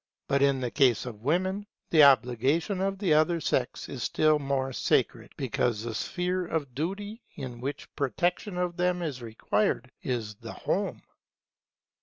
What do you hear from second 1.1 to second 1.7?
women,